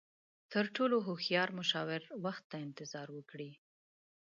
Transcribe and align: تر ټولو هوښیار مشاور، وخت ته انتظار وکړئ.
تر 0.51 0.65
ټولو 0.75 0.95
هوښیار 1.07 1.49
مشاور، 1.59 2.01
وخت 2.23 2.43
ته 2.51 2.57
انتظار 2.67 3.07
وکړئ. 3.13 3.51